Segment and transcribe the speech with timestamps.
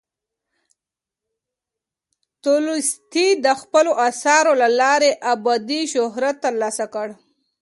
[2.43, 7.07] تولستوی د خپلو اثارو له لارې ابدي شهرت ترلاسه کړ.